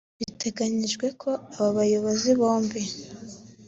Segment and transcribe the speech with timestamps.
[0.19, 2.81] Biteganyijwe ko aba bayobozi bombi